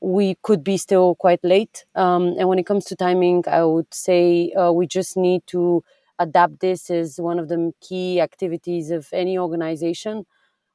we 0.00 0.36
could 0.42 0.64
be 0.64 0.76
still 0.76 1.14
quite 1.16 1.44
late. 1.44 1.84
Um, 1.94 2.34
and 2.38 2.48
when 2.48 2.58
it 2.58 2.66
comes 2.66 2.84
to 2.86 2.96
timing, 2.96 3.44
I 3.46 3.64
would 3.64 3.92
say 3.94 4.52
uh, 4.52 4.72
we 4.72 4.86
just 4.86 5.16
need 5.16 5.46
to 5.48 5.84
adapt 6.18 6.60
this 6.60 6.90
as 6.90 7.20
one 7.20 7.38
of 7.38 7.48
the 7.48 7.72
key 7.80 8.20
activities 8.20 8.90
of 8.90 9.08
any 9.12 9.38
organization, 9.38 10.26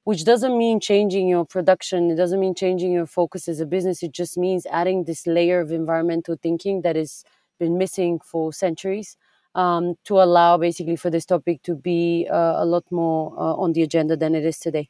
which 0.05 0.25
doesn't 0.25 0.57
mean 0.57 0.79
changing 0.79 1.27
your 1.27 1.45
production. 1.45 2.11
It 2.11 2.15
doesn't 2.15 2.39
mean 2.39 2.55
changing 2.55 2.91
your 2.93 3.07
focus 3.07 3.47
as 3.47 3.59
a 3.59 3.65
business. 3.65 4.03
It 4.03 4.13
just 4.13 4.37
means 4.37 4.65
adding 4.67 5.05
this 5.05 5.27
layer 5.27 5.59
of 5.61 5.71
environmental 5.71 6.37
thinking 6.41 6.81
that 6.81 6.95
has 6.95 7.23
been 7.59 7.77
missing 7.77 8.19
for 8.23 8.53
centuries. 8.53 9.17
Um, 9.57 9.95
to 10.05 10.21
allow 10.21 10.59
basically 10.59 10.97
for 10.97 11.09
this 11.09 11.25
topic 11.25 11.63
to 11.63 11.73
be 11.73 12.27
uh, 12.31 12.53
a 12.57 12.65
lot 12.65 12.83
more 12.91 13.33
uh, 13.35 13.55
on 13.55 13.73
the 13.73 13.81
agenda 13.81 14.15
than 14.15 14.35
it 14.35 14.45
is 14.45 14.59
today. 14.59 14.87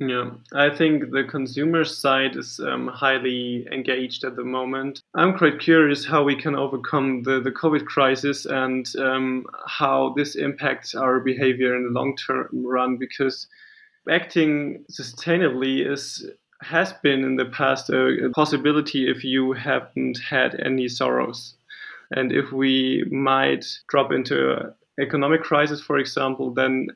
Yeah, 0.00 0.30
I 0.52 0.70
think 0.70 1.12
the 1.12 1.22
consumer 1.22 1.84
side 1.84 2.36
is 2.36 2.58
um, 2.58 2.88
highly 2.88 3.66
engaged 3.70 4.24
at 4.24 4.34
the 4.34 4.42
moment. 4.42 5.02
I'm 5.14 5.38
quite 5.38 5.60
curious 5.60 6.04
how 6.04 6.24
we 6.24 6.34
can 6.34 6.56
overcome 6.56 7.22
the, 7.22 7.40
the 7.40 7.52
COVID 7.52 7.86
crisis 7.86 8.44
and 8.44 8.86
um, 8.98 9.46
how 9.66 10.12
this 10.16 10.34
impacts 10.34 10.96
our 10.96 11.20
behavior 11.20 11.76
in 11.76 11.84
the 11.84 11.90
long 11.90 12.16
term 12.16 12.48
run 12.52 12.96
because 12.96 13.46
acting 14.10 14.84
sustainably 14.90 15.88
is 15.88 16.28
has 16.62 16.92
been 17.02 17.22
in 17.22 17.36
the 17.36 17.44
past 17.44 17.90
a, 17.90 18.26
a 18.26 18.30
possibility 18.30 19.08
if 19.08 19.22
you 19.22 19.52
haven't 19.52 20.18
had 20.18 20.58
any 20.60 20.88
sorrows. 20.88 21.54
And 22.10 22.32
if 22.32 22.52
we 22.52 23.04
might 23.10 23.64
drop 23.88 24.12
into 24.12 24.74
economic 25.00 25.42
crisis, 25.42 25.80
for 25.80 25.98
example, 25.98 26.52
then 26.52 26.88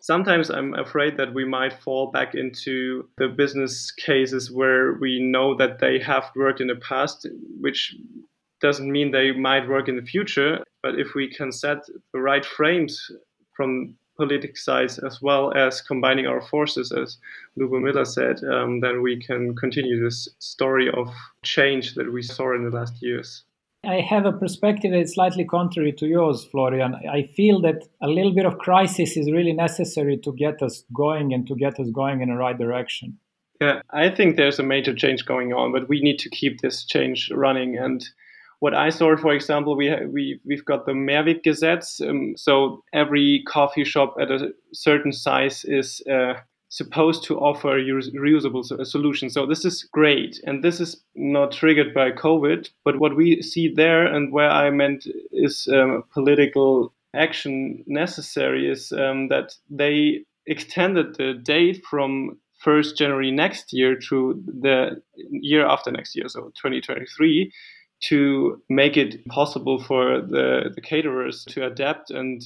sometimes 0.00 0.50
I'm 0.50 0.74
afraid 0.74 1.16
that 1.16 1.32
we 1.32 1.44
might 1.44 1.72
fall 1.72 2.10
back 2.10 2.34
into 2.34 3.08
the 3.16 3.28
business 3.28 3.90
cases 3.90 4.50
where 4.50 4.94
we 4.94 5.18
know 5.20 5.56
that 5.56 5.78
they 5.78 5.98
have 6.00 6.30
worked 6.36 6.60
in 6.60 6.68
the 6.68 6.76
past, 6.76 7.26
which 7.60 7.96
doesn't 8.60 8.90
mean 8.90 9.10
they 9.10 9.32
might 9.32 9.68
work 9.68 9.88
in 9.88 9.96
the 9.96 10.02
future. 10.02 10.62
But 10.82 10.98
if 10.98 11.14
we 11.14 11.28
can 11.28 11.50
set 11.50 11.78
the 12.12 12.20
right 12.20 12.44
frames 12.44 13.10
from 13.56 13.96
political 14.16 14.56
sides 14.56 14.98
as 14.98 15.20
well 15.20 15.52
as 15.54 15.80
combining 15.80 16.26
our 16.26 16.40
forces, 16.40 16.92
as 16.92 17.18
Lubomila 17.58 18.06
said, 18.06 18.42
um, 18.44 18.80
then 18.80 19.02
we 19.02 19.20
can 19.20 19.56
continue 19.56 20.02
this 20.02 20.28
story 20.38 20.88
of 20.90 21.08
change 21.42 21.94
that 21.94 22.12
we 22.12 22.22
saw 22.22 22.54
in 22.54 22.64
the 22.64 22.70
last 22.70 23.02
years. 23.02 23.44
I 23.86 24.00
have 24.00 24.26
a 24.26 24.32
perspective 24.32 24.92
that's 24.92 25.14
slightly 25.14 25.44
contrary 25.44 25.92
to 25.94 26.06
yours, 26.06 26.44
Florian. 26.44 26.94
I 26.94 27.30
feel 27.36 27.60
that 27.62 27.86
a 28.02 28.08
little 28.08 28.34
bit 28.34 28.46
of 28.46 28.58
crisis 28.58 29.16
is 29.16 29.30
really 29.30 29.52
necessary 29.52 30.18
to 30.18 30.32
get 30.32 30.62
us 30.62 30.84
going 30.94 31.32
and 31.32 31.46
to 31.46 31.54
get 31.54 31.78
us 31.78 31.90
going 31.90 32.20
in 32.20 32.28
the 32.28 32.36
right 32.36 32.56
direction. 32.56 33.18
Yeah, 33.60 33.82
I 33.90 34.10
think 34.10 34.36
there's 34.36 34.58
a 34.58 34.64
major 34.64 34.94
change 34.94 35.24
going 35.24 35.52
on, 35.52 35.72
but 35.72 35.88
we 35.88 36.00
need 36.00 36.18
to 36.20 36.30
keep 36.30 36.60
this 36.60 36.84
change 36.84 37.30
running. 37.32 37.78
And 37.78 38.04
what 38.58 38.74
I 38.74 38.90
saw, 38.90 39.16
for 39.16 39.32
example, 39.32 39.76
we 39.76 39.94
we 40.06 40.40
we've 40.44 40.64
got 40.64 40.86
the 40.86 40.92
Mehrweggesetz. 40.92 42.00
Um, 42.08 42.34
so 42.36 42.82
every 42.92 43.44
coffee 43.46 43.84
shop 43.84 44.16
at 44.20 44.30
a 44.30 44.50
certain 44.72 45.12
size 45.12 45.64
is 45.64 46.02
uh, 46.10 46.34
supposed 46.74 47.22
to 47.22 47.38
offer 47.38 47.78
reusable 47.78 48.64
solutions. 48.84 49.32
So 49.32 49.46
this 49.46 49.64
is 49.64 49.84
great, 49.92 50.40
and 50.44 50.64
this 50.64 50.80
is 50.80 51.00
not 51.14 51.52
triggered 51.52 51.94
by 51.94 52.10
COVID. 52.10 52.68
But 52.84 52.98
what 52.98 53.14
we 53.14 53.42
see 53.42 53.72
there, 53.72 54.04
and 54.04 54.32
where 54.32 54.50
I 54.50 54.70
meant 54.70 55.06
is 55.30 55.68
um, 55.72 56.02
political 56.12 56.92
action 57.14 57.84
necessary, 57.86 58.68
is 58.68 58.90
um, 58.90 59.28
that 59.28 59.54
they 59.70 60.24
extended 60.46 61.14
the 61.14 61.34
date 61.34 61.84
from 61.88 62.38
1st 62.66 62.96
January 62.96 63.30
next 63.30 63.72
year 63.72 63.94
to 64.08 64.42
the 64.44 65.00
year 65.30 65.64
after 65.64 65.92
next 65.92 66.16
year, 66.16 66.28
so 66.28 66.50
2023 66.60 67.52
to 68.00 68.60
make 68.68 68.96
it 68.96 69.24
possible 69.28 69.80
for 69.80 70.20
the, 70.20 70.72
the 70.74 70.80
caterers 70.80 71.44
to 71.44 71.64
adapt 71.64 72.10
and 72.10 72.42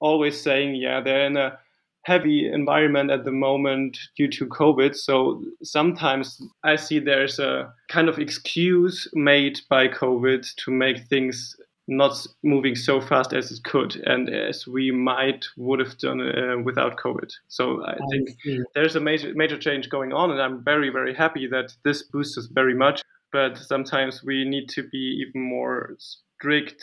always 0.00 0.40
saying, 0.40 0.74
yeah, 0.74 1.00
they're 1.00 1.26
in 1.26 1.36
a 1.36 1.58
heavy 2.06 2.48
environment 2.48 3.10
at 3.10 3.24
the 3.24 3.32
moment 3.32 3.98
due 4.16 4.28
to 4.28 4.46
COVID. 4.46 4.94
So 4.94 5.42
sometimes 5.64 6.40
I 6.62 6.76
see 6.76 7.00
there's 7.00 7.40
a 7.40 7.72
kind 7.88 8.08
of 8.08 8.20
excuse 8.20 9.10
made 9.12 9.60
by 9.68 9.88
COVID 9.88 10.46
to 10.64 10.70
make 10.70 11.08
things 11.08 11.56
not 11.88 12.14
moving 12.44 12.76
so 12.76 13.00
fast 13.00 13.32
as 13.32 13.50
it 13.50 13.64
could 13.64 13.96
and 14.06 14.28
as 14.28 14.66
we 14.68 14.92
might 14.92 15.46
would 15.56 15.80
have 15.80 15.98
done 15.98 16.20
uh, 16.20 16.58
without 16.62 16.96
COVID. 16.96 17.30
So 17.48 17.82
I, 17.84 17.92
I 17.92 17.98
think 18.10 18.28
see. 18.40 18.60
there's 18.74 18.96
a 18.96 19.00
major 19.00 19.32
major 19.34 19.58
change 19.58 19.88
going 19.88 20.12
on, 20.12 20.30
and 20.30 20.40
I'm 20.40 20.64
very 20.64 20.90
very 20.90 21.14
happy 21.14 21.46
that 21.48 21.72
this 21.84 22.02
boosts 22.02 22.38
us 22.38 22.46
very 22.46 22.74
much. 22.74 23.02
But 23.32 23.58
sometimes 23.58 24.22
we 24.24 24.44
need 24.44 24.68
to 24.70 24.82
be 24.82 25.24
even 25.24 25.42
more 25.42 25.96
strict 25.98 26.82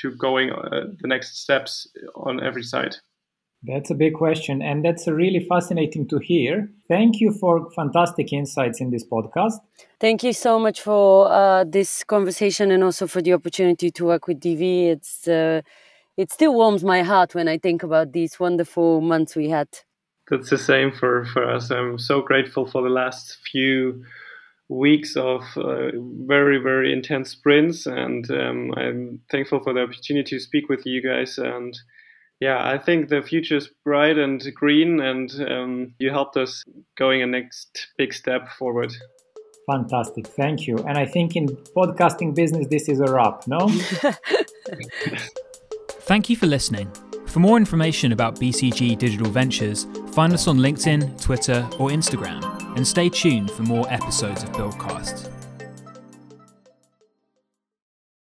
to 0.00 0.10
going 0.16 0.50
uh, 0.50 0.86
the 1.00 1.08
next 1.08 1.42
steps 1.42 1.88
on 2.14 2.42
every 2.42 2.62
side. 2.62 2.96
That's 3.66 3.90
a 3.90 3.94
big 3.94 4.14
question, 4.14 4.60
and 4.60 4.84
that's 4.84 5.08
really 5.08 5.46
fascinating 5.48 6.06
to 6.08 6.18
hear. 6.18 6.70
Thank 6.86 7.20
you 7.20 7.32
for 7.32 7.70
fantastic 7.70 8.32
insights 8.32 8.80
in 8.80 8.90
this 8.90 9.04
podcast. 9.06 9.54
Thank 9.98 10.22
you 10.22 10.34
so 10.34 10.58
much 10.58 10.82
for 10.82 11.32
uh, 11.32 11.64
this 11.64 12.04
conversation 12.04 12.70
and 12.70 12.84
also 12.84 13.06
for 13.06 13.22
the 13.22 13.32
opportunity 13.32 13.90
to 13.90 14.04
work 14.04 14.28
with 14.28 14.40
DV. 14.40 14.88
It's 14.88 15.26
uh, 15.26 15.62
it 16.16 16.30
still 16.30 16.54
warms 16.54 16.84
my 16.84 17.02
heart 17.02 17.34
when 17.34 17.48
I 17.48 17.58
think 17.58 17.82
about 17.82 18.12
these 18.12 18.38
wonderful 18.38 19.00
months 19.00 19.34
we 19.34 19.48
had. 19.48 19.68
That's 20.30 20.50
the 20.50 20.58
same 20.58 20.92
for, 20.92 21.24
for 21.26 21.44
us. 21.48 21.70
I'm 21.70 21.98
so 21.98 22.22
grateful 22.22 22.66
for 22.66 22.82
the 22.82 22.88
last 22.88 23.38
few 23.50 24.04
weeks 24.68 25.16
of 25.16 25.42
uh, 25.56 25.90
very, 26.26 26.58
very 26.58 26.92
intense 26.92 27.30
sprints, 27.30 27.86
and 27.86 28.30
um, 28.30 28.72
I'm 28.76 29.20
thankful 29.30 29.60
for 29.60 29.72
the 29.72 29.82
opportunity 29.82 30.36
to 30.36 30.40
speak 30.40 30.68
with 30.68 30.86
you 30.86 31.02
guys. 31.02 31.36
And 31.38 31.76
yeah, 32.40 32.66
I 32.68 32.78
think 32.78 33.08
the 33.08 33.22
future 33.22 33.56
is 33.56 33.68
bright 33.84 34.18
and 34.18 34.42
green, 34.54 35.00
and 35.00 35.30
um, 35.48 35.94
you 35.98 36.10
helped 36.10 36.36
us 36.36 36.64
going 36.96 37.22
a 37.22 37.26
next 37.26 37.88
big 37.96 38.12
step 38.12 38.48
forward. 38.58 38.92
Fantastic, 39.70 40.26
thank 40.26 40.66
you. 40.66 40.76
And 40.78 40.98
I 40.98 41.06
think 41.06 41.36
in 41.36 41.48
podcasting 41.76 42.34
business, 42.34 42.66
this 42.68 42.88
is 42.88 43.00
a 43.00 43.10
wrap, 43.10 43.46
no? 43.46 43.68
Thank 46.06 46.28
you 46.28 46.36
for 46.36 46.46
listening. 46.46 46.92
For 47.26 47.38
more 47.40 47.56
information 47.56 48.12
about 48.12 48.36
BCG 48.36 48.98
Digital 48.98 49.30
Ventures, 49.30 49.86
find 50.12 50.32
us 50.34 50.46
on 50.46 50.58
LinkedIn, 50.58 51.20
Twitter, 51.20 51.66
or 51.78 51.88
Instagram, 51.88 52.44
and 52.76 52.86
stay 52.86 53.08
tuned 53.08 53.50
for 53.50 53.62
more 53.62 53.90
episodes 53.90 54.42
of 54.42 54.52
Buildcast. 54.52 55.33